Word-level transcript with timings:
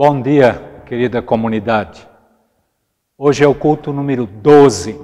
Bom 0.00 0.22
dia, 0.22 0.80
querida 0.86 1.20
comunidade. 1.20 2.08
Hoje 3.18 3.42
é 3.42 3.48
o 3.48 3.52
culto 3.52 3.92
número 3.92 4.28
12 4.28 4.96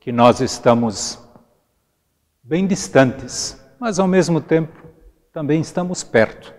que 0.00 0.10
nós 0.10 0.40
estamos 0.40 1.22
bem 2.42 2.66
distantes, 2.66 3.62
mas 3.78 3.98
ao 3.98 4.08
mesmo 4.08 4.40
tempo 4.40 4.86
também 5.34 5.60
estamos 5.60 6.02
perto. 6.02 6.54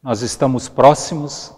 Nós 0.00 0.22
estamos 0.22 0.68
próximos 0.68 1.52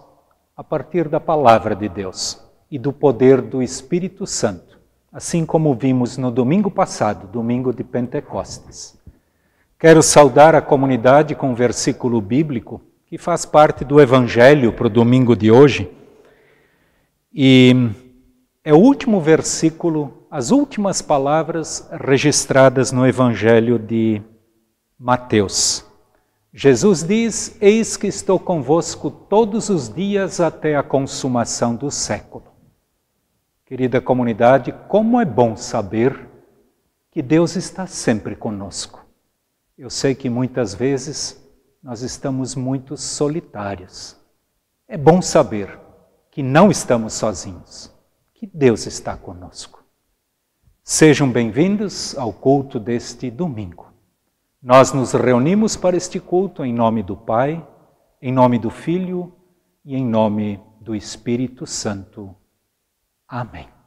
a 0.57 0.65
partir 0.65 1.07
da 1.07 1.21
palavra 1.21 1.77
de 1.77 1.87
Deus 1.87 2.43
e 2.71 2.79
do 2.79 2.91
poder 2.91 3.43
do 3.43 3.63
Espírito 3.63 4.27
Santo, 4.27 4.81
assim 5.13 5.45
como 5.45 5.75
vimos 5.75 6.17
no 6.17 6.31
domingo 6.31 6.71
passado, 6.71 7.27
domingo 7.27 7.75
de 7.75 7.85
Pentecostes. 7.85 8.99
Quero 9.79 10.03
saudar 10.03 10.55
a 10.55 10.63
comunidade 10.63 11.35
com 11.35 11.51
um 11.51 11.55
versículo 11.55 12.23
bíblico 12.23 12.81
que 13.13 13.19
faz 13.19 13.45
parte 13.45 13.85
do 13.85 14.01
Evangelho 14.01 14.73
para 14.73 14.87
o 14.87 14.91
domingo 14.91 15.37
de 15.37 15.51
hoje. 15.51 15.87
E 17.31 17.91
é 18.65 18.73
o 18.73 18.79
último 18.79 19.21
versículo, 19.21 20.27
as 20.31 20.51
últimas 20.51 21.03
palavras 21.03 21.87
registradas 21.93 22.91
no 22.91 23.07
Evangelho 23.07 23.79
de 23.79 24.23
Mateus. 24.99 25.85
Jesus 26.55 27.03
diz: 27.03 27.55
Eis 27.61 27.99
que 27.99 28.07
estou 28.07 28.41
convosco 28.41 29.11
todos 29.11 29.69
os 29.69 29.95
dias 29.95 30.41
até 30.41 30.75
a 30.75 30.83
consumação 30.83 31.77
do 31.77 31.91
século. 31.91 32.47
Querida 33.67 34.01
comunidade, 34.01 34.75
como 34.89 35.21
é 35.21 35.27
bom 35.27 35.55
saber 35.55 36.19
que 37.11 37.21
Deus 37.21 37.57
está 37.57 37.87
sempre 37.87 38.35
conosco. 38.35 39.05
Eu 39.77 39.91
sei 39.91 40.15
que 40.15 40.31
muitas 40.31 40.75
vezes 40.75 41.42
nós 41.83 42.03
estamos 42.03 42.55
muito 42.55 42.97
solitários. 42.97 44.17
É 44.87 44.97
bom 44.97 45.21
saber 45.21 45.79
que 46.31 46.43
não 46.43 46.71
estamos 46.71 47.13
sozinhos, 47.15 47.93
que 48.33 48.47
Deus 48.47 48.87
está 48.87 49.17
conosco. 49.17 49.83
Sejam 50.85 51.31
bem-vindos 51.31 52.17
ao 52.17 52.33
culto 52.33 52.79
deste 52.79 53.31
domingo. 53.31 53.93
Nós 54.63 54.93
nos 54.93 55.13
reunimos 55.13 55.77
para 55.77 55.97
este 55.97 56.21
culto 56.21 56.65
em 56.65 56.73
nome 56.73 57.03
do 57.03 57.17
Pai, 57.17 57.67
em 58.21 58.33
nome 58.33 58.59
do 58.59 58.71
Filho 58.71 59.35
e 59.85 59.97
em 59.97 60.07
nome 60.07 60.61
do 60.81 60.95
Espírito 60.95 61.67
Santo. 61.67 62.35
Amém. 63.27 63.82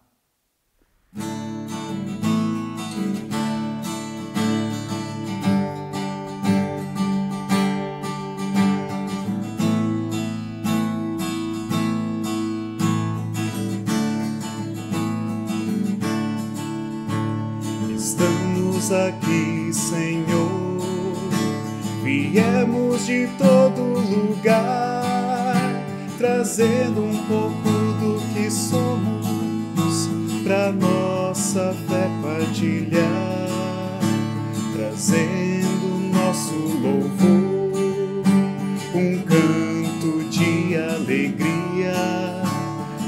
Aqui, 18.92 19.73
Senhor, 19.73 20.80
viemos 22.04 23.08
de 23.08 23.28
todo 23.36 23.82
lugar, 23.82 25.56
trazendo 26.20 27.04
um 27.04 27.18
pouco 27.26 27.70
do 28.00 28.22
que 28.32 28.52
somos 28.52 30.08
para 30.44 30.72
nossa 30.72 31.73
fé 31.88 32.08
partilhar, 32.22 33.10
trazendo 34.76 36.12
nosso 36.14 36.54
louvor, 36.54 38.23
um 38.94 39.17
canto 39.23 40.30
de 40.30 40.76
alegria, 40.76 42.44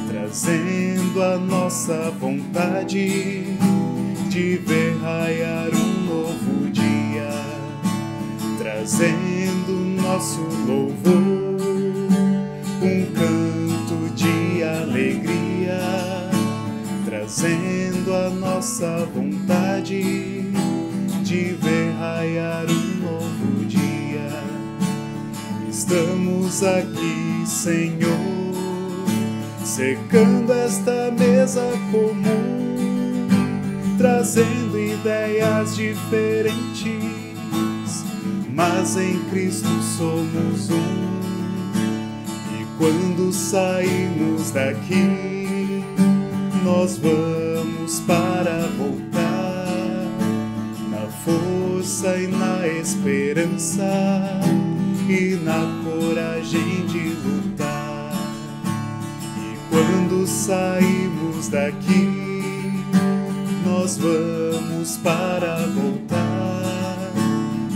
trazendo 0.07 1.21
a 1.21 1.37
nossa 1.37 2.09
vontade 2.19 3.36
secando 30.07 30.53
esta 30.53 31.11
mesa 31.11 31.69
comum 31.91 33.27
trazendo 33.97 34.79
ideias 34.79 35.75
diferentes, 35.75 37.03
mas 38.53 38.95
em 38.95 39.19
Cristo 39.29 39.67
somos 39.97 40.69
um. 40.69 41.17
E 42.57 42.65
quando 42.77 43.33
saímos 43.33 44.51
daqui, 44.51 45.83
nós 46.63 46.97
vamos 46.99 47.99
para 48.01 48.69
voltar 48.77 49.65
na 50.89 51.07
força 51.25 52.15
e 52.17 52.27
na 52.27 52.67
esperança 52.67 53.83
e 55.09 55.37
na 55.43 55.65
coragem 55.83 56.85
de 56.85 57.09
lutar. 57.09 57.56
Saímos 60.47 61.49
daqui, 61.49 62.07
nós 63.65 63.97
vamos 63.97 64.95
para 64.99 65.57
voltar 65.67 67.11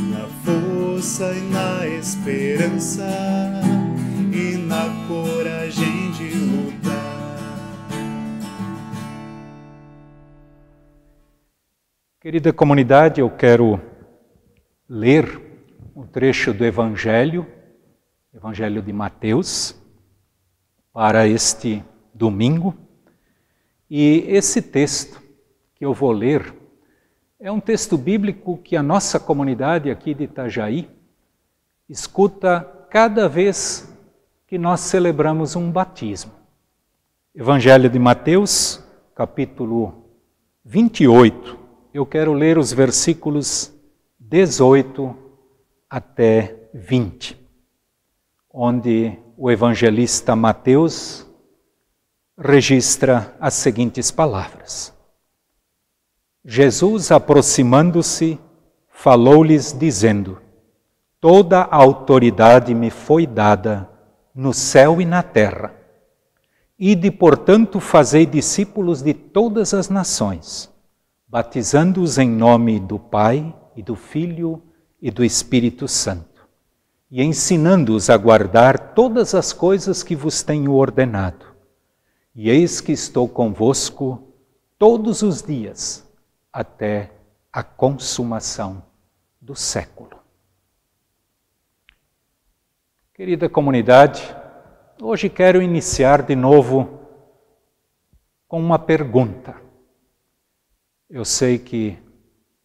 na 0.09 0.25
força 0.45 1.33
e 1.33 1.41
na 1.51 1.85
esperança 1.85 3.05
e 4.31 4.55
na 4.55 4.85
coragem 5.05 6.11
de 6.11 6.29
lutar. 6.33 7.89
Querida 12.21 12.53
comunidade, 12.53 13.19
eu 13.19 13.29
quero 13.29 13.81
ler 14.87 15.41
um 15.93 16.07
trecho 16.07 16.53
do 16.53 16.63
Evangelho, 16.63 17.45
Evangelho 18.33 18.81
de 18.81 18.93
Mateus, 18.93 19.75
para 20.93 21.27
este 21.27 21.83
domingo. 22.13 22.75
E 23.89 24.25
esse 24.27 24.61
texto 24.61 25.21
que 25.75 25.85
eu 25.85 25.93
vou 25.93 26.11
ler 26.11 26.53
é 27.39 27.51
um 27.51 27.59
texto 27.59 27.97
bíblico 27.97 28.57
que 28.57 28.75
a 28.75 28.83
nossa 28.83 29.19
comunidade 29.19 29.89
aqui 29.89 30.13
de 30.13 30.25
Itajaí 30.25 30.89
escuta 31.89 32.61
cada 32.89 33.27
vez 33.27 33.91
que 34.45 34.57
nós 34.57 34.81
celebramos 34.81 35.55
um 35.55 35.71
batismo. 35.71 36.31
Evangelho 37.33 37.89
de 37.89 37.97
Mateus, 37.97 38.83
capítulo 39.15 40.05
28. 40.65 41.57
Eu 41.93 42.05
quero 42.05 42.33
ler 42.33 42.57
os 42.57 42.71
versículos 42.71 43.73
18 44.19 45.15
até 45.89 46.69
20, 46.73 47.37
onde 48.53 49.17
o 49.35 49.49
evangelista 49.49 50.35
Mateus 50.35 51.27
registra 52.41 53.35
as 53.39 53.53
seguintes 53.53 54.09
palavras. 54.09 54.91
Jesus, 56.43 57.11
aproximando-se, 57.11 58.39
falou-lhes, 58.89 59.71
dizendo: 59.77 60.41
Toda 61.19 61.61
a 61.61 61.75
autoridade 61.75 62.73
me 62.73 62.89
foi 62.89 63.27
dada 63.27 63.87
no 64.33 64.53
céu 64.53 64.99
e 64.99 65.05
na 65.05 65.21
terra. 65.21 65.73
Ide, 66.79 67.11
portanto, 67.11 67.79
fazei 67.79 68.25
discípulos 68.25 69.03
de 69.03 69.13
todas 69.13 69.71
as 69.71 69.87
nações, 69.87 70.67
batizando-os 71.27 72.17
em 72.17 72.29
nome 72.29 72.79
do 72.79 72.97
Pai 72.97 73.55
e 73.75 73.83
do 73.83 73.95
Filho 73.95 74.59
e 74.99 75.11
do 75.11 75.23
Espírito 75.23 75.87
Santo 75.87 76.31
e 77.11 77.21
ensinando-os 77.21 78.09
a 78.09 78.15
guardar 78.15 78.93
todas 78.93 79.35
as 79.35 79.51
coisas 79.51 80.01
que 80.01 80.15
vos 80.15 80.41
tenho 80.41 80.71
ordenado. 80.71 81.50
E 82.33 82.49
eis 82.49 82.79
que 82.79 82.93
estou 82.93 83.27
convosco 83.27 84.33
todos 84.79 85.21
os 85.21 85.41
dias 85.41 86.09
até 86.51 87.11
a 87.51 87.61
consumação 87.61 88.83
do 89.39 89.53
século. 89.53 90.17
Querida 93.13 93.49
comunidade, 93.49 94.23
hoje 95.01 95.29
quero 95.29 95.61
iniciar 95.61 96.21
de 96.21 96.35
novo 96.35 97.01
com 98.47 98.59
uma 98.59 98.79
pergunta. 98.79 99.55
Eu 101.09 101.25
sei 101.25 101.59
que 101.59 101.99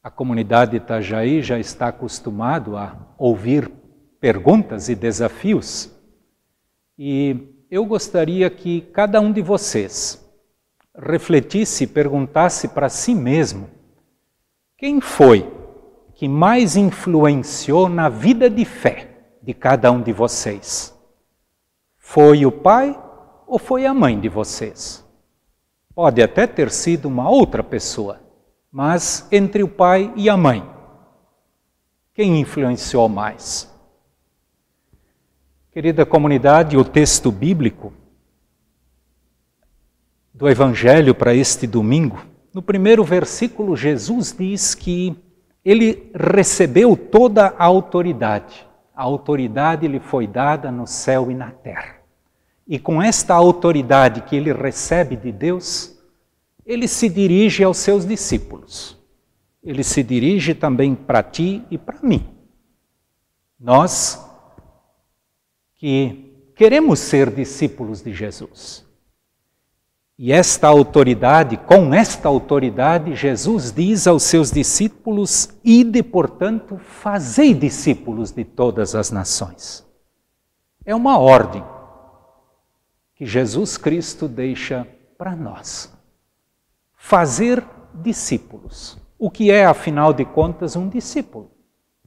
a 0.01 0.11
comunidade 0.11 0.77
Itajaí 0.77 1.43
já 1.43 1.59
está 1.59 1.89
acostumado 1.89 2.77
a 2.77 2.97
ouvir 3.19 3.69
perguntas 4.21 4.89
e 4.89 4.95
desafios, 4.95 5.91
e 6.97 7.56
eu 7.71 7.85
gostaria 7.85 8.49
que 8.49 8.81
cada 8.81 9.21
um 9.21 9.33
de 9.33 9.43
vocês 9.43 10.25
refletisse 10.97 11.85
e 11.85 11.87
perguntasse 11.87 12.69
para 12.69 12.89
si 12.89 13.15
mesmo 13.15 13.69
quem 14.79 15.01
foi 15.01 15.53
que 16.15 16.29
mais 16.29 16.77
influenciou 16.77 17.89
na 17.89 18.09
vida 18.09 18.49
de 18.49 18.65
fé 18.65 19.37
de 19.43 19.53
cada 19.53 19.91
um 19.91 20.01
de 20.01 20.13
vocês? 20.13 20.95
Foi 21.99 22.47
o 22.47 22.53
pai 22.53 22.99
ou 23.47 23.59
foi 23.59 23.85
a 23.85 23.93
mãe 23.93 24.19
de 24.19 24.29
vocês? 24.29 25.05
Pode 25.95 26.23
até 26.23 26.47
ter 26.47 26.71
sido 26.71 27.09
uma 27.09 27.29
outra 27.29 27.63
pessoa, 27.63 28.21
mas 28.71 29.27
entre 29.33 29.63
o 29.63 29.69
pai 29.69 30.13
e 30.15 30.29
a 30.29 30.37
mãe, 30.37 30.67
quem 32.15 32.41
influenciou 32.41 33.09
mais? 33.09 33.75
Querida 35.76 36.06
comunidade, 36.06 36.75
o 36.75 36.82
texto 36.82 37.31
bíblico 37.31 37.93
do 40.32 40.49
Evangelho 40.49 41.14
para 41.14 41.34
este 41.34 41.67
domingo, 41.67 42.19
no 42.55 42.62
primeiro 42.62 43.05
versículo, 43.05 43.76
Jesus 43.76 44.34
diz 44.34 44.75
que 44.75 45.14
ele 45.62 46.11
recebeu 46.14 46.96
toda 46.96 47.49
a 47.58 47.64
autoridade. 47.67 48.67
A 48.94 49.02
autoridade 49.02 49.87
lhe 49.87 50.00
foi 50.00 50.26
dada 50.26 50.73
no 50.73 50.87
céu 50.87 51.31
e 51.31 51.34
na 51.34 51.50
terra. 51.50 51.96
E 52.67 52.79
com 52.79 53.02
esta 53.02 53.34
autoridade 53.34 54.22
que 54.22 54.34
ele 54.34 54.55
recebe 54.55 55.14
de 55.14 55.31
Deus, 55.31 55.94
ele 56.64 56.88
se 56.88 57.06
dirige 57.06 57.62
aos 57.62 57.76
seus 57.76 58.06
discípulos. 58.06 58.99
Ele 59.62 59.84
se 59.84 60.02
dirige 60.02 60.55
também 60.55 60.94
para 60.94 61.22
ti 61.22 61.62
e 61.70 61.76
para 61.76 61.99
mim. 62.02 62.26
Nós 63.61 64.25
que 65.87 66.50
queremos 66.56 66.99
ser 66.99 67.31
discípulos 67.31 68.03
de 68.03 68.12
Jesus. 68.12 68.85
E 70.19 70.33
esta 70.33 70.67
autoridade, 70.67 71.56
com 71.59 71.94
esta 71.94 72.27
autoridade, 72.27 73.15
Jesus 73.15 73.71
diz 73.71 74.09
aos 74.09 74.25
seus 74.25 74.50
discípulos: 74.50 75.49
Ide, 75.62 76.03
portanto, 76.03 76.77
fazei 76.77 77.55
discípulos 77.55 78.33
de 78.33 78.43
todas 78.43 78.97
as 78.97 79.12
nações. 79.12 79.87
É 80.85 80.93
uma 80.93 81.21
ordem 81.21 81.62
que 83.15 83.25
Jesus 83.25 83.79
Cristo 83.79 84.27
deixa 84.27 84.89
para 85.17 85.37
nós. 85.37 85.97
Fazer 86.97 87.65
discípulos. 87.94 88.99
O 89.17 89.31
que 89.31 89.53
é, 89.53 89.65
afinal 89.65 90.12
de 90.12 90.25
contas, 90.25 90.75
um 90.75 90.89
discípulo? 90.89 91.53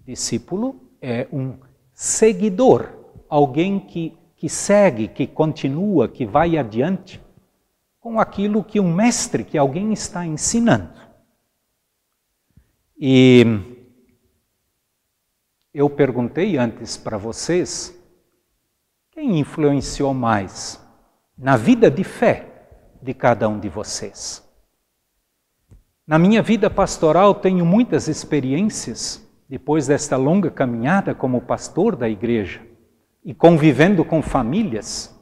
Discípulo 0.06 0.75
é 1.02 1.30
um 1.32 1.54
seguidor 1.94 2.99
alguém 3.30 3.80
que, 3.80 4.18
que 4.36 4.50
segue, 4.50 5.08
que 5.08 5.28
continua, 5.28 6.10
que 6.10 6.26
vai 6.26 6.58
adiante 6.58 7.22
com 8.00 8.20
aquilo 8.20 8.64
que 8.64 8.80
um 8.80 8.92
mestre, 8.92 9.44
que 9.44 9.58
alguém 9.58 9.94
está 9.94 10.26
ensinando. 10.26 11.00
E 12.98 13.46
eu 15.74 15.90
perguntei 15.90 16.58
antes 16.58 16.98
para 16.98 17.18
vocês 17.18 17.96
quem 19.12 19.40
influenciou 19.40 20.14
mais 20.14 20.84
na 21.38 21.56
vida 21.56 21.92
de 21.92 22.04
fé 22.04 22.68
de 23.02 23.14
cada 23.14 23.48
um 23.48 23.60
de 23.60 23.70
vocês. 23.70 24.44
Na 26.06 26.18
minha 26.18 26.42
vida 26.42 26.70
pastoral 26.70 27.36
tenho 27.36 27.66
muitas 27.66 28.08
experiências 28.08 29.25
depois 29.48 29.88
desta 29.88 30.18
longa 30.18 30.50
caminhada 30.50 31.14
como 31.14 31.42
pastor 31.42 31.96
da 31.96 32.10
igreja 32.10 32.69
e 33.24 33.33
convivendo 33.33 34.04
com 34.06 34.21
famílias. 34.21 35.16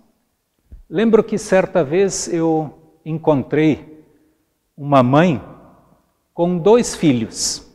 Lembro 0.89 1.23
que 1.23 1.37
certa 1.37 1.83
vez 1.83 2.31
eu 2.31 2.97
encontrei 3.05 4.05
uma 4.75 5.01
mãe 5.01 5.41
com 6.33 6.57
dois 6.57 6.95
filhos. 6.95 7.67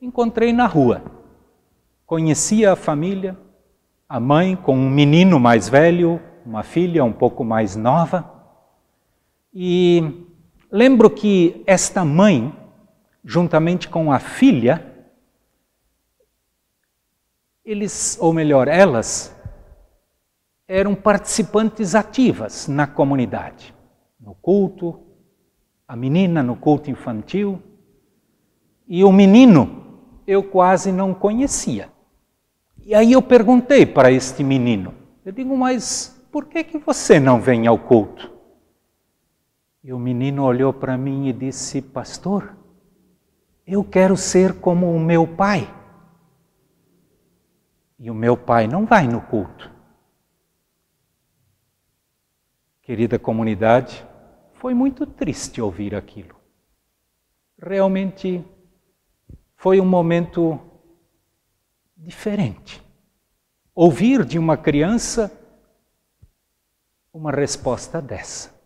Encontrei 0.00 0.52
na 0.52 0.66
rua. 0.66 1.02
Conhecia 2.04 2.72
a 2.72 2.76
família, 2.76 3.36
a 4.08 4.18
mãe 4.18 4.56
com 4.56 4.76
um 4.76 4.90
menino 4.90 5.38
mais 5.38 5.68
velho, 5.68 6.20
uma 6.44 6.62
filha 6.62 7.04
um 7.04 7.12
pouco 7.12 7.44
mais 7.44 7.76
nova. 7.76 8.28
E 9.52 10.26
lembro 10.70 11.10
que 11.10 11.62
esta 11.66 12.04
mãe, 12.04 12.52
juntamente 13.24 13.88
com 13.88 14.10
a 14.10 14.18
filha, 14.18 14.87
eles, 17.68 18.16
ou 18.18 18.32
melhor, 18.32 18.66
elas, 18.66 19.36
eram 20.66 20.94
participantes 20.94 21.94
ativas 21.94 22.66
na 22.66 22.86
comunidade, 22.86 23.74
no 24.18 24.34
culto, 24.34 24.98
a 25.86 25.94
menina 25.94 26.42
no 26.42 26.56
culto 26.56 26.90
infantil, 26.90 27.62
e 28.86 29.04
o 29.04 29.12
menino 29.12 30.00
eu 30.26 30.42
quase 30.42 30.90
não 30.90 31.12
conhecia. 31.12 31.90
E 32.86 32.94
aí 32.94 33.12
eu 33.12 33.20
perguntei 33.20 33.84
para 33.84 34.10
este 34.10 34.42
menino, 34.42 34.94
eu 35.22 35.30
digo, 35.30 35.54
mas 35.54 36.26
por 36.32 36.46
que, 36.46 36.64
que 36.64 36.78
você 36.78 37.20
não 37.20 37.38
vem 37.38 37.66
ao 37.66 37.78
culto? 37.78 38.32
E 39.84 39.92
o 39.92 39.98
menino 39.98 40.42
olhou 40.42 40.72
para 40.72 40.96
mim 40.96 41.28
e 41.28 41.34
disse, 41.34 41.82
pastor, 41.82 42.56
eu 43.66 43.84
quero 43.84 44.16
ser 44.16 44.54
como 44.54 44.90
o 44.90 44.98
meu 44.98 45.26
pai. 45.26 45.74
E 47.98 48.10
o 48.10 48.14
meu 48.14 48.36
pai 48.36 48.66
não 48.66 48.86
vai 48.86 49.06
no 49.08 49.20
culto. 49.20 49.70
Querida 52.82 53.18
comunidade, 53.18 54.06
foi 54.54 54.72
muito 54.72 55.06
triste 55.06 55.60
ouvir 55.60 55.94
aquilo. 55.94 56.36
Realmente 57.60 58.44
foi 59.56 59.80
um 59.80 59.86
momento 59.86 60.60
diferente. 61.96 62.82
Ouvir 63.74 64.24
de 64.24 64.38
uma 64.38 64.56
criança 64.56 65.32
uma 67.18 67.32
resposta 67.32 68.00
dessa. 68.00 68.56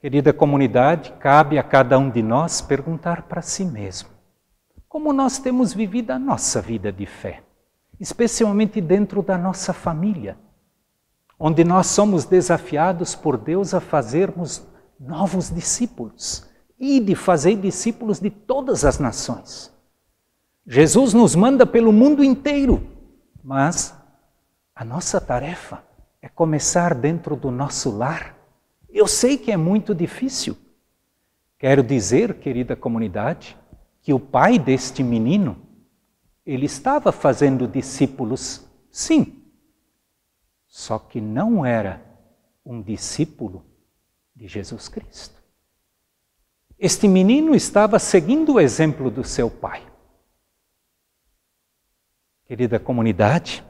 Querida 0.00 0.32
comunidade, 0.32 1.12
cabe 1.12 1.58
a 1.58 1.62
cada 1.62 1.98
um 1.98 2.10
de 2.10 2.22
nós 2.22 2.62
perguntar 2.62 3.22
para 3.22 3.42
si 3.42 3.64
mesmo: 3.64 4.08
como 4.88 5.12
nós 5.12 5.38
temos 5.38 5.74
vivido 5.74 6.12
a 6.12 6.18
nossa 6.18 6.62
vida 6.62 6.90
de 6.90 7.04
fé? 7.04 7.43
Especialmente 8.04 8.82
dentro 8.82 9.22
da 9.22 9.38
nossa 9.38 9.72
família, 9.72 10.36
onde 11.40 11.64
nós 11.64 11.86
somos 11.86 12.26
desafiados 12.26 13.14
por 13.14 13.38
Deus 13.38 13.72
a 13.72 13.80
fazermos 13.80 14.62
novos 15.00 15.48
discípulos 15.48 16.46
e 16.78 17.00
de 17.00 17.14
fazer 17.14 17.56
discípulos 17.56 18.20
de 18.20 18.28
todas 18.28 18.84
as 18.84 18.98
nações. 18.98 19.72
Jesus 20.66 21.14
nos 21.14 21.34
manda 21.34 21.64
pelo 21.64 21.90
mundo 21.90 22.22
inteiro, 22.22 22.86
mas 23.42 23.94
a 24.74 24.84
nossa 24.84 25.18
tarefa 25.18 25.82
é 26.20 26.28
começar 26.28 26.94
dentro 26.94 27.34
do 27.34 27.50
nosso 27.50 27.90
lar. 27.90 28.36
Eu 28.90 29.06
sei 29.06 29.38
que 29.38 29.50
é 29.50 29.56
muito 29.56 29.94
difícil. 29.94 30.58
Quero 31.58 31.82
dizer, 31.82 32.34
querida 32.34 32.76
comunidade, 32.76 33.56
que 34.02 34.12
o 34.12 34.20
pai 34.20 34.58
deste 34.58 35.02
menino 35.02 35.63
ele 36.44 36.66
estava 36.66 37.10
fazendo 37.10 37.66
discípulos, 37.66 38.66
sim, 38.90 39.42
só 40.66 40.98
que 40.98 41.20
não 41.20 41.64
era 41.64 42.04
um 42.64 42.82
discípulo 42.82 43.64
de 44.34 44.48
Jesus 44.48 44.88
Cristo. 44.88 45.42
Este 46.78 47.06
menino 47.08 47.54
estava 47.54 47.98
seguindo 47.98 48.54
o 48.54 48.60
exemplo 48.60 49.10
do 49.10 49.24
seu 49.24 49.48
pai. 49.48 49.86
Querida 52.46 52.78
comunidade, 52.78 53.64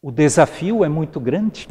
o 0.00 0.10
desafio 0.10 0.84
é 0.84 0.88
muito 0.88 1.18
grande. 1.18 1.68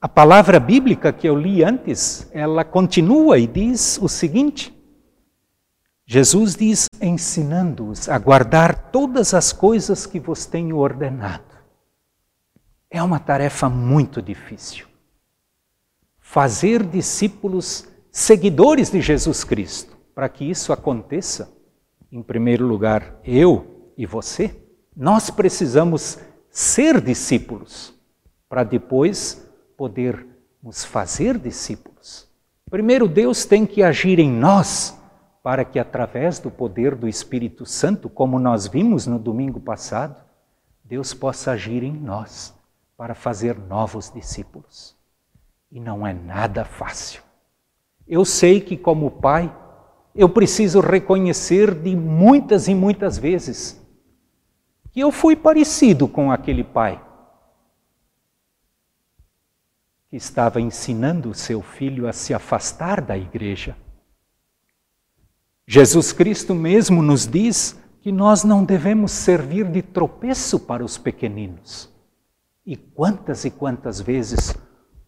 A 0.00 0.08
palavra 0.08 0.60
bíblica 0.60 1.12
que 1.12 1.28
eu 1.28 1.36
li 1.36 1.64
antes, 1.64 2.30
ela 2.32 2.64
continua 2.64 3.38
e 3.38 3.46
diz 3.46 3.98
o 4.00 4.08
seguinte: 4.08 4.77
Jesus 6.10 6.56
diz, 6.56 6.86
ensinando-os 7.02 8.08
a 8.08 8.16
guardar 8.18 8.90
todas 8.90 9.34
as 9.34 9.52
coisas 9.52 10.06
que 10.06 10.18
vos 10.18 10.46
tenho 10.46 10.78
ordenado. 10.78 11.44
É 12.90 13.02
uma 13.02 13.20
tarefa 13.20 13.68
muito 13.68 14.22
difícil. 14.22 14.86
Fazer 16.18 16.82
discípulos 16.82 17.86
seguidores 18.10 18.90
de 18.90 19.02
Jesus 19.02 19.44
Cristo. 19.44 19.98
Para 20.14 20.30
que 20.30 20.48
isso 20.48 20.72
aconteça, 20.72 21.54
em 22.10 22.22
primeiro 22.22 22.66
lugar, 22.66 23.20
eu 23.22 23.92
e 23.94 24.06
você, 24.06 24.56
nós 24.96 25.28
precisamos 25.28 26.18
ser 26.48 27.02
discípulos 27.02 27.92
para 28.48 28.64
depois 28.64 29.46
podermos 29.76 30.86
fazer 30.86 31.36
discípulos. 31.36 32.26
Primeiro, 32.70 33.06
Deus 33.06 33.44
tem 33.44 33.66
que 33.66 33.82
agir 33.82 34.18
em 34.18 34.32
nós 34.32 34.97
para 35.42 35.64
que, 35.64 35.78
através 35.78 36.38
do 36.38 36.50
poder 36.50 36.94
do 36.94 37.08
Espírito 37.08 37.64
Santo, 37.64 38.08
como 38.08 38.38
nós 38.38 38.66
vimos 38.66 39.06
no 39.06 39.18
domingo 39.18 39.60
passado, 39.60 40.16
Deus 40.84 41.14
possa 41.14 41.52
agir 41.52 41.82
em 41.82 41.92
nós 41.92 42.54
para 42.96 43.14
fazer 43.14 43.58
novos 43.58 44.10
discípulos. 44.10 44.96
E 45.70 45.78
não 45.78 46.06
é 46.06 46.12
nada 46.12 46.64
fácil. 46.64 47.22
Eu 48.06 48.24
sei 48.24 48.60
que, 48.60 48.76
como 48.76 49.10
pai, 49.10 49.54
eu 50.14 50.28
preciso 50.28 50.80
reconhecer 50.80 51.74
de 51.74 51.94
muitas 51.94 52.66
e 52.66 52.74
muitas 52.74 53.18
vezes 53.18 53.80
que 54.90 55.00
eu 55.00 55.12
fui 55.12 55.36
parecido 55.36 56.08
com 56.08 56.32
aquele 56.32 56.64
pai 56.64 57.00
que 60.10 60.16
estava 60.16 60.60
ensinando 60.60 61.30
o 61.30 61.34
seu 61.34 61.60
filho 61.60 62.08
a 62.08 62.12
se 62.12 62.32
afastar 62.32 63.00
da 63.00 63.16
igreja. 63.16 63.76
Jesus 65.70 66.14
Cristo 66.14 66.54
mesmo 66.54 67.02
nos 67.02 67.26
diz 67.26 67.78
que 68.00 68.10
nós 68.10 68.42
não 68.42 68.64
devemos 68.64 69.12
servir 69.12 69.70
de 69.70 69.82
tropeço 69.82 70.58
para 70.58 70.82
os 70.82 70.96
pequeninos. 70.96 71.92
E 72.64 72.74
quantas 72.74 73.44
e 73.44 73.50
quantas 73.50 74.00
vezes 74.00 74.56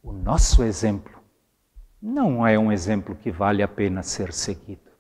o 0.03 0.13
nosso 0.13 0.63
exemplo 0.63 1.19
não 2.01 2.47
é 2.47 2.59
um 2.59 2.71
exemplo 2.71 3.15
que 3.15 3.31
vale 3.31 3.63
a 3.63 3.69
pena 3.69 4.03
ser 4.03 4.35
seguido. 4.35 4.91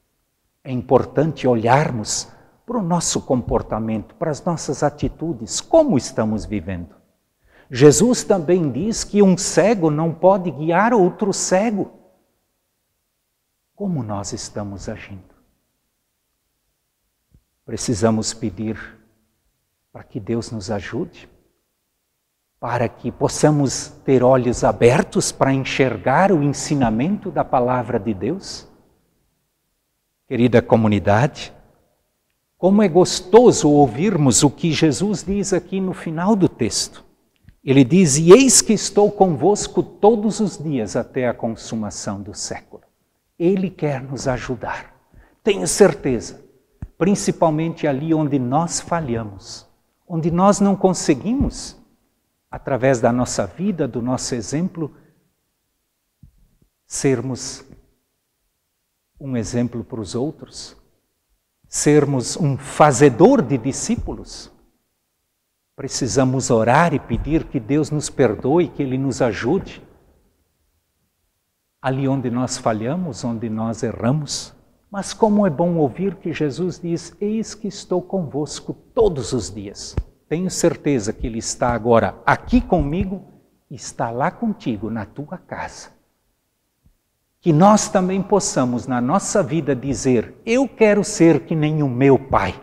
É 0.65 0.73
importante 0.73 1.47
olharmos 1.47 2.33
para 2.65 2.79
o 2.79 2.83
nosso 2.83 3.21
comportamento, 3.21 4.15
para 4.15 4.31
as 4.31 4.43
nossas 4.43 4.83
atitudes, 4.83 5.61
como 5.61 5.99
estamos 5.99 6.47
vivendo. 6.47 6.95
Jesus 7.71 8.25
também 8.25 8.73
diz 8.73 9.05
que 9.05 9.21
um 9.21 9.37
cego 9.37 9.91
não 9.91 10.11
pode 10.11 10.51
guiar 10.51 10.95
outro 10.95 11.35
cego. 11.35 11.91
Como 13.75 14.03
nós 14.03 14.33
estamos 14.33 14.89
agindo? 14.89 15.30
Precisamos 17.71 18.35
pedir 18.35 18.77
para 19.93 20.03
que 20.03 20.19
Deus 20.19 20.51
nos 20.51 20.73
ajude, 20.73 21.29
para 22.59 22.89
que 22.89 23.13
possamos 23.13 23.93
ter 24.05 24.25
olhos 24.25 24.65
abertos 24.65 25.31
para 25.31 25.53
enxergar 25.53 26.33
o 26.33 26.43
ensinamento 26.43 27.31
da 27.31 27.45
palavra 27.45 27.97
de 28.01 28.13
Deus. 28.13 28.67
Querida 30.27 30.61
comunidade, 30.61 31.53
como 32.59 32.83
é 32.83 32.89
gostoso 32.89 33.71
ouvirmos 33.71 34.43
o 34.43 34.51
que 34.51 34.73
Jesus 34.73 35.23
diz 35.23 35.53
aqui 35.53 35.81
no 35.81 35.95
final 35.95 36.35
do 36.35 36.49
texto. 36.49 37.05
Ele 37.63 37.85
diz: 37.85 38.17
E 38.19 38.33
eis 38.33 38.61
que 38.61 38.73
estou 38.73 39.13
convosco 39.13 39.81
todos 39.81 40.41
os 40.41 40.59
dias 40.59 40.97
até 40.97 41.29
a 41.29 41.33
consumação 41.33 42.21
do 42.21 42.35
século. 42.35 42.83
Ele 43.39 43.71
quer 43.71 44.03
nos 44.03 44.27
ajudar. 44.27 44.93
Tenho 45.45 45.69
certeza 45.69 46.50
principalmente 47.01 47.87
ali 47.87 48.13
onde 48.13 48.39
nós 48.39 48.79
falhamos, 48.79 49.67
onde 50.07 50.31
nós 50.31 50.61
não 50.61 50.77
conseguimos, 50.77 51.75
através 52.51 53.01
da 53.01 53.11
nossa 53.11 53.47
vida, 53.47 53.89
do 53.89 54.03
nosso 54.03 54.35
exemplo, 54.35 54.95
sermos 56.87 57.65
um 59.19 59.35
exemplo 59.35 59.83
para 59.83 59.99
os 59.99 60.15
outros, 60.15 60.77
sermos 61.67 62.37
um 62.37 62.59
fazedor 62.59 63.41
de 63.41 63.57
discípulos. 63.57 64.53
Precisamos 65.75 66.51
orar 66.51 66.93
e 66.93 67.01
pedir 67.01 67.45
que 67.45 67.59
Deus 67.59 67.91
nos 67.91 68.11
perdoe, 68.11 68.69
que 68.69 68.83
Ele 68.83 68.99
nos 68.99 69.23
ajude. 69.23 69.83
Ali 71.81 72.07
onde 72.07 72.31
nós 72.31 72.59
falhamos, 72.59 73.25
onde 73.25 73.49
nós 73.49 73.83
erramos, 73.83 74.55
mas 74.91 75.15
como 75.15 75.47
é 75.47 75.51
bom 75.51 75.77
ouvir 75.77 76.17
que 76.17 76.33
Jesus 76.33 76.81
diz: 76.81 77.15
Eis 77.21 77.55
que 77.55 77.69
estou 77.69 78.03
convosco 78.03 78.75
todos 78.75 79.33
os 79.33 79.49
dias. 79.49 79.95
Tenho 80.29 80.51
certeza 80.51 81.13
que 81.13 81.27
Ele 81.27 81.39
está 81.39 81.73
agora 81.73 82.21
aqui 82.27 82.61
comigo 82.61 83.25
e 83.71 83.77
está 83.77 84.11
lá 84.11 84.31
contigo 84.31 84.91
na 84.91 85.07
tua 85.07 85.39
casa. 85.39 85.91
Que 87.41 87.53
nós 87.53 87.89
também 87.89 88.21
possamos, 88.21 88.87
na 88.87 89.01
nossa 89.01 89.43
vida, 89.43 89.77
dizer: 89.77 90.35
Eu 90.45 90.69
quero 90.69 91.05
ser 91.05 91.45
que 91.45 91.55
nem 91.55 91.83
o 91.83 91.89
meu 91.89 92.19
Pai, 92.19 92.61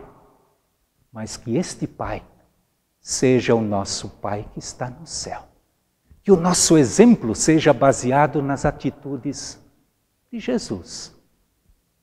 mas 1.10 1.36
que 1.36 1.56
este 1.56 1.86
Pai 1.86 2.22
seja 3.00 3.54
o 3.54 3.62
nosso 3.62 4.10
Pai 4.10 4.46
que 4.52 4.58
está 4.58 4.90
no 4.90 5.06
céu. 5.06 5.48
Que 6.22 6.30
o 6.30 6.36
nosso 6.36 6.76
exemplo 6.76 7.34
seja 7.34 7.72
baseado 7.72 8.42
nas 8.42 8.66
atitudes 8.66 9.58
de 10.30 10.38
Jesus 10.38 11.17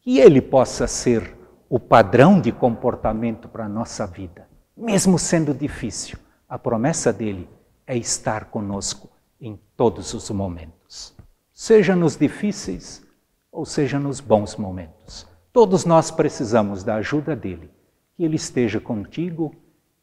que 0.06 0.20
ele 0.20 0.40
possa 0.40 0.86
ser 0.86 1.36
o 1.68 1.80
padrão 1.80 2.40
de 2.40 2.52
comportamento 2.52 3.50
para 3.50 3.66
a 3.66 3.70
nossa 3.70 4.06
vida, 4.06 4.48
mesmo 4.78 5.18
sendo 5.18 5.52
difícil. 5.52 6.20
A 6.48 6.60
promessa 6.60 7.12
dele 7.12 7.50
é 7.88 7.98
estar 7.98 8.46
conosco 8.46 9.10
em 9.42 9.60
todos 9.76 10.14
os 10.14 10.30
momentos, 10.30 11.18
seja 11.52 11.96
nos 11.96 12.16
difíceis 12.16 13.04
ou 13.52 13.66
seja 13.66 13.98
nos 13.98 14.20
bons 14.20 14.56
momentos. 14.58 15.28
Todos 15.52 15.86
nós 15.86 16.12
precisamos 16.12 16.84
da 16.84 16.96
ajuda 16.98 17.36
dele, 17.36 17.72
que 18.16 18.24
ele 18.24 18.36
esteja 18.36 18.80
contigo 18.80 19.56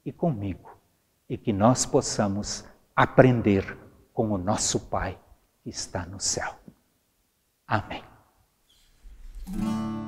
e 0.04 0.10
comigo, 0.10 0.76
e 1.28 1.38
que 1.38 1.52
nós 1.52 1.86
possamos 1.86 2.64
aprender 2.96 3.78
com 4.12 4.32
o 4.32 4.38
nosso 4.38 4.80
Pai 4.80 5.16
que 5.62 5.70
está 5.70 6.04
no 6.04 6.18
céu. 6.18 6.56
Amém. 7.68 8.11
Música 9.46 10.01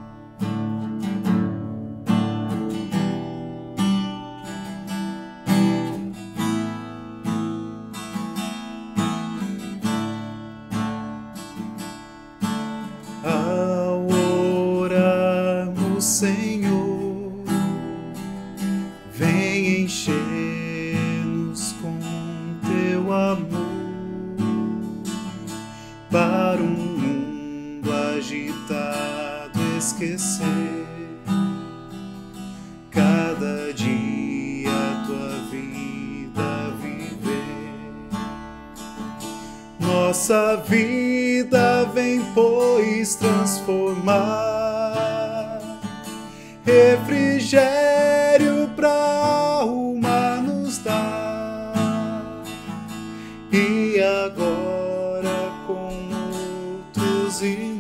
nossa 40.15 40.57
vida 40.57 41.85
vem, 41.93 42.23
pois, 42.35 43.17
transformar. 43.17 44.15
Refrigério 46.65 48.71
pra 48.77 48.91
alma 48.91 50.37
nos 50.37 50.79
dar. 50.79 51.75
E 53.53 54.01
agora 54.01 55.53
com 55.67 55.91
outros 56.89 57.43
irmãos 57.43 57.74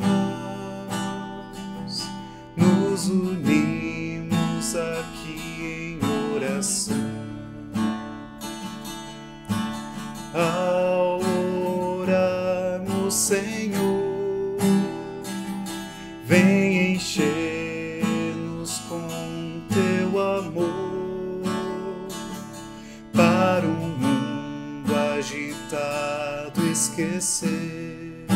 crescer 27.25 28.26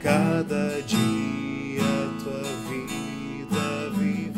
cada 0.00 0.80
dia 0.86 1.82
tua 2.24 2.42
vida 2.70 3.90
viver. 3.98 4.32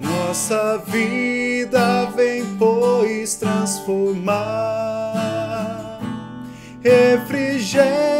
Nossa 0.00 0.78
vida 0.86 2.06
vem, 2.16 2.56
pois, 2.56 3.34
transformar, 3.34 4.30
refrigerar 6.82 8.19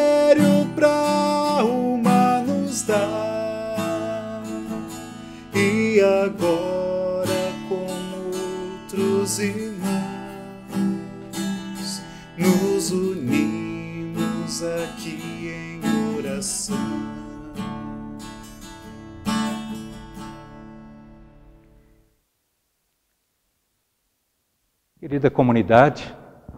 Querida 25.20 25.36
comunidade, 25.36 26.16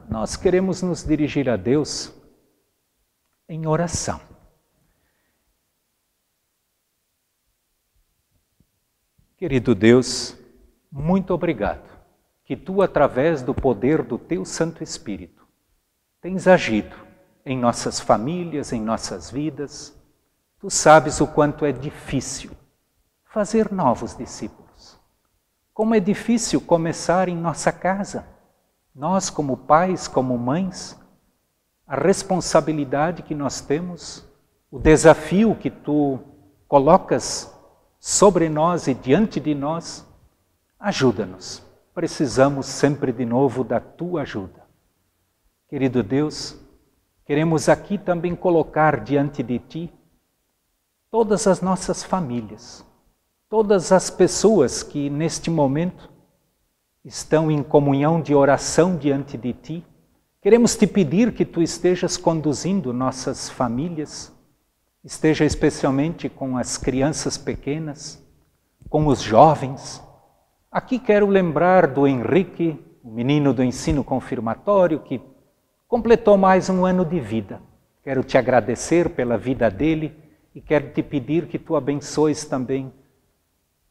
nós 0.09 0.37
queremos 0.37 0.83
nos 0.83 1.03
dirigir 1.03 1.51
a 1.51 1.57
Deus 1.57 2.13
em 3.49 3.67
oração. 3.67 4.21
Querido 9.37 9.75
Deus, 9.75 10.39
muito 10.93 11.35
obrigado 11.35 11.91
que 12.45 12.57
tu, 12.57 12.83
através 12.83 13.43
do 13.43 13.53
poder 13.53 14.01
do 14.01 14.17
teu 14.17 14.45
Santo 14.45 14.85
Espírito, 14.85 15.45
tens 16.21 16.47
agido 16.47 16.95
em 17.45 17.59
nossas 17.59 17.99
famílias, 17.99 18.73
em 18.73 18.81
nossas 18.81 19.29
vidas. 19.29 20.01
Tu 20.61 20.71
sabes 20.71 21.21
o 21.21 21.27
quanto 21.27 21.65
é 21.65 21.73
difícil 21.73 22.53
fazer 23.25 23.73
novos 23.73 24.17
discípulos. 24.17 25.01
Como 25.75 25.97
é 25.97 25.99
difícil 25.99 26.61
começar 26.61 27.29
em 27.29 27.37
nossa 27.37 27.73
casa 27.73 28.31
nós, 28.95 29.31
como 29.31 29.57
pais, 29.57 30.07
como 30.07 30.37
mães, 30.37 30.99
a 31.87 31.97
responsabilidade 31.97 33.23
que 33.23 33.35
nós 33.35 33.61
temos, 33.61 34.25
o 34.71 34.79
desafio 34.79 35.55
que 35.55 35.71
tu 35.71 36.19
colocas 36.69 37.53
sobre 37.99 38.49
nós 38.49 38.87
e 38.87 38.95
diante 38.95 39.39
de 39.39 39.55
nós, 39.55 40.07
ajuda-nos. 40.79 41.63
Precisamos 41.95 42.67
sempre 42.67 43.13
de 43.13 43.25
novo 43.25 43.63
da 43.63 43.79
tua 43.79 44.23
ajuda. 44.23 44.63
Querido 45.69 46.03
Deus, 46.03 46.57
queremos 47.25 47.69
aqui 47.69 47.97
também 47.97 48.35
colocar 48.35 49.01
diante 49.01 49.43
de 49.43 49.59
ti 49.59 49.93
todas 51.11 51.47
as 51.47 51.61
nossas 51.61 52.03
famílias, 52.03 52.85
todas 53.49 53.93
as 53.93 54.11
pessoas 54.11 54.83
que 54.83 55.09
neste 55.09 55.51
momento 55.51 56.12
estão 57.05 57.51
em 57.51 57.63
comunhão 57.63 58.21
de 58.21 58.35
oração 58.35 58.97
diante 58.97 59.37
de 59.37 59.53
Ti. 59.53 59.85
Queremos 60.41 60.77
te 60.77 60.87
pedir 60.87 61.33
que 61.33 61.45
Tu 61.45 61.63
estejas 61.63 62.17
conduzindo 62.17 62.93
nossas 62.93 63.49
famílias, 63.49 64.33
esteja 65.05 65.45
especialmente 65.45 66.29
com 66.29 66.57
as 66.57 66.79
crianças 66.79 67.37
pequenas, 67.37 68.23
com 68.89 69.07
os 69.07 69.21
jovens. 69.21 70.03
Aqui 70.71 70.99
quero 70.99 71.27
lembrar 71.27 71.87
do 71.89 72.07
Henrique, 72.07 72.79
o 73.03 73.11
menino 73.11 73.53
do 73.53 73.65
ensino 73.65 74.05
confirmatório, 74.05 75.01
que 75.01 75.21
completou 75.89 76.37
mais 76.37 76.69
um 76.71 76.85
ano 76.85 77.05
de 77.05 77.19
vida. 77.19 77.61
Quero 78.05 78.23
te 78.23 78.39
agradecer 78.39 79.11
pela 79.11 79.37
vida 79.37 79.71
dele 79.71 80.17
e 80.55 80.61
quero 80.61 80.93
te 80.93 81.03
pedir 81.03 81.47
que 81.47 81.59
tu 81.59 81.75
abençoes 81.75 82.45
também 82.45 82.93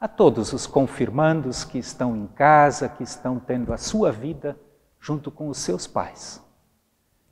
a 0.01 0.08
todos 0.08 0.51
os 0.51 0.65
confirmandos 0.65 1.63
que 1.63 1.77
estão 1.77 2.17
em 2.17 2.25
casa, 2.25 2.89
que 2.89 3.03
estão 3.03 3.38
tendo 3.38 3.72
a 3.72 3.77
sua 3.77 4.12
vida 4.12 4.60
junto 5.00 5.29
com 5.29 5.48
os 5.48 5.60
seus 5.60 5.85
pais. 5.85 6.44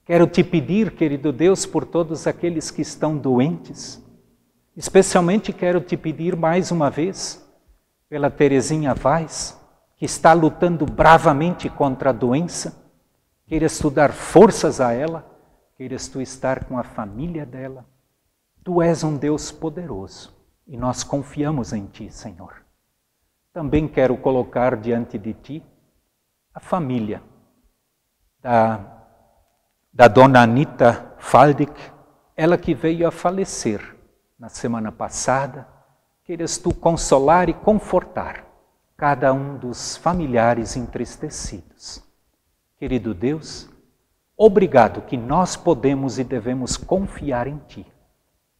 Quero 0.06 0.28
te 0.28 0.44
pedir, 0.44 0.92
querido 0.92 1.34
Deus, 1.34 1.66
por 1.66 1.84
todos 1.84 2.28
aqueles 2.28 2.70
que 2.70 2.84
estão 2.84 3.18
doentes. 3.18 4.00
Especialmente 4.78 5.52
quero 5.52 5.82
te 5.82 5.98
pedir 5.98 6.36
mais 6.36 6.70
uma 6.70 6.92
vez 6.92 7.44
pela 8.08 8.30
Terezinha 8.30 8.94
Vaz, 8.94 9.60
que 9.98 10.06
está 10.06 10.34
lutando 10.34 10.86
bravamente 10.86 11.70
contra 11.70 12.12
a 12.12 12.14
doença. 12.14 12.88
Queiras 13.48 13.80
tu 13.80 13.90
dar 13.90 14.14
forças 14.14 14.80
a 14.80 14.94
ela, 14.94 15.28
queiras 15.76 16.08
tu 16.08 16.22
estar 16.22 16.66
com 16.66 16.78
a 16.78 16.84
família 16.84 17.48
dela. 17.48 17.84
Tu 18.64 18.80
és 18.80 19.04
um 19.04 19.18
Deus 19.18 19.52
poderoso 19.52 20.39
e 20.70 20.78
nós 20.78 21.04
confiamos 21.04 21.74
em 21.74 21.88
Ti, 21.88 22.12
Senhor. 22.12 22.64
Também 23.52 23.88
quero 23.88 24.16
colocar 24.16 24.78
diante 24.78 25.18
de 25.18 25.34
Ti 25.34 25.64
a 26.54 26.60
família 26.60 27.24
da, 28.40 28.80
da 29.92 30.08
dona 30.08 30.44
Anita 30.44 31.16
Faldic, 31.18 31.74
ela 32.38 32.56
que 32.56 32.76
veio 32.76 33.08
a 33.08 33.12
falecer 33.12 33.98
na 34.38 34.48
semana 34.48 34.92
passada. 34.92 35.68
Queiras 36.24 36.60
Tu 36.60 36.72
consolar 36.76 37.50
e 37.50 37.54
confortar 37.54 38.46
cada 38.96 39.34
um 39.34 39.58
dos 39.58 39.98
familiares 39.98 40.78
entristecidos. 40.78 42.04
Querido 42.78 43.16
Deus, 43.16 43.68
obrigado 44.38 45.02
que 45.02 45.18
nós 45.18 45.56
podemos 45.56 46.20
e 46.20 46.24
devemos 46.24 46.78
confiar 46.78 47.48
em 47.48 47.58
Ti. 47.58 47.92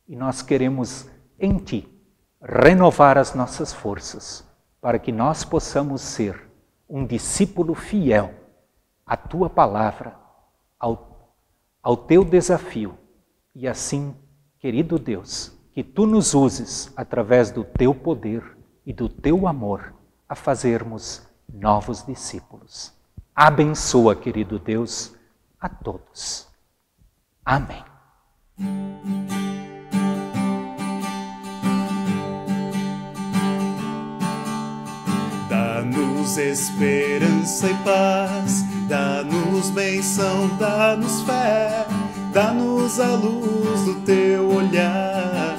E 0.08 0.16
nós 0.16 0.42
queremos 0.42 1.08
em 1.40 1.56
Ti 1.60 1.99
renovar 2.42 3.18
as 3.18 3.34
nossas 3.34 3.74
forças, 3.74 4.46
para 4.82 4.98
que 4.98 5.12
nós 5.12 5.44
possamos 5.44 6.02
ser 6.02 6.50
um 6.88 7.06
discípulo 7.06 7.76
fiel 7.76 8.34
à 9.06 9.18
tua 9.18 9.50
palavra, 9.50 10.16
ao, 10.80 11.36
ao 11.84 11.98
teu 11.98 12.24
desafio. 12.24 12.98
E 13.54 13.68
assim, 13.68 14.16
querido 14.60 14.98
Deus, 14.98 15.52
que 15.74 15.84
tu 15.84 16.06
nos 16.06 16.34
uses 16.34 16.92
através 16.96 17.52
do 17.52 17.64
teu 17.64 17.94
poder 17.94 18.58
e 18.86 18.94
do 18.94 19.10
teu 19.10 19.48
amor 19.48 19.94
a 20.28 20.36
fazermos 20.36 21.28
novos 21.52 22.06
discípulos. 22.06 22.94
Abençoa, 23.36 24.16
querido 24.16 24.60
Deus, 24.60 25.16
a 25.60 25.70
todos. 25.70 26.48
Amém. 27.44 27.84
Dá-nos 36.30 36.38
esperança 36.38 37.68
e 37.68 37.74
paz, 37.84 38.64
dá-nos 38.88 39.72
benção, 39.72 40.48
dá-nos 40.60 41.24
fé, 41.24 41.88
dá-nos 42.32 43.00
a 43.00 43.16
luz 43.16 43.82
do 43.86 43.96
teu 44.02 44.48
olhar, 44.48 45.58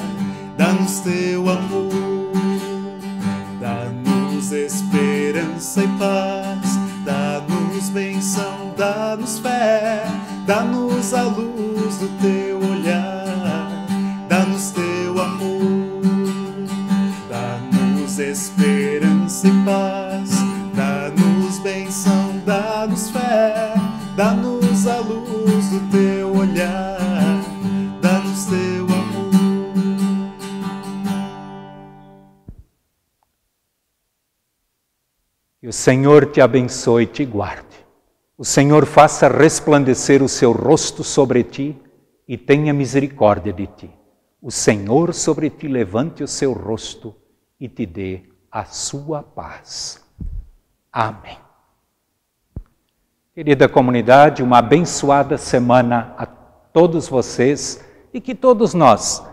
dá-nos 0.56 1.00
teu 1.00 1.50
amor. 1.50 1.89
Senhor 35.90 36.26
te 36.26 36.40
abençoe 36.40 37.02
e 37.02 37.06
te 37.08 37.24
guarde. 37.24 37.84
O 38.38 38.44
Senhor 38.44 38.86
faça 38.86 39.26
resplandecer 39.26 40.22
o 40.22 40.28
seu 40.28 40.52
rosto 40.52 41.02
sobre 41.02 41.42
ti 41.42 41.76
e 42.28 42.38
tenha 42.38 42.72
misericórdia 42.72 43.52
de 43.52 43.66
ti. 43.66 43.90
O 44.40 44.52
Senhor 44.52 45.12
sobre 45.12 45.50
ti 45.50 45.66
levante 45.66 46.22
o 46.22 46.28
seu 46.28 46.52
rosto 46.52 47.12
e 47.58 47.68
te 47.68 47.84
dê 47.86 48.22
a 48.52 48.64
sua 48.66 49.20
paz. 49.20 50.00
Amém. 50.92 51.36
Querida 53.34 53.68
comunidade, 53.68 54.44
uma 54.44 54.58
abençoada 54.58 55.36
semana 55.36 56.14
a 56.16 56.24
todos 56.24 57.08
vocês 57.08 57.84
e 58.14 58.20
que 58.20 58.36
todos 58.36 58.74
nós 58.74 59.24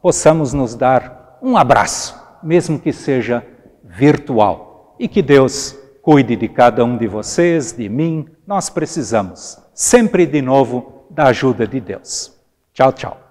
possamos 0.00 0.52
nos 0.52 0.76
dar 0.76 1.36
um 1.42 1.56
abraço, 1.56 2.16
mesmo 2.44 2.78
que 2.78 2.92
seja 2.92 3.44
virtual, 3.82 4.94
e 5.00 5.08
que 5.08 5.20
Deus 5.20 5.76
cuide 6.06 6.36
de 6.36 6.46
cada 6.46 6.84
um 6.84 6.96
de 6.96 7.08
vocês, 7.08 7.72
de 7.72 7.88
mim. 7.88 8.28
Nós 8.46 8.70
precisamos 8.70 9.58
sempre 9.74 10.24
de 10.24 10.40
novo 10.40 11.04
da 11.10 11.24
ajuda 11.24 11.66
de 11.66 11.80
Deus. 11.80 12.32
Tchau, 12.72 12.92
tchau. 12.92 13.25